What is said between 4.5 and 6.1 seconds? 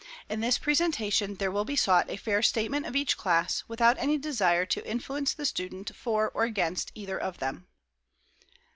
to influence the student